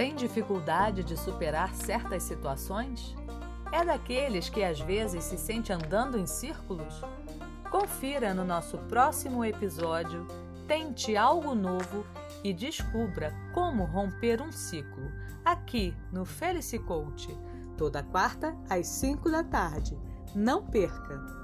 [0.00, 3.14] Tem dificuldade de superar certas situações?
[3.70, 7.02] É daqueles que às vezes se sente andando em círculos?
[7.70, 10.26] Confira no nosso próximo episódio,
[10.66, 12.06] tente algo novo
[12.42, 15.12] e descubra como romper um ciclo,
[15.44, 17.28] aqui no Felice Coach,
[17.76, 19.98] toda quarta às 5 da tarde.
[20.34, 21.39] Não perca!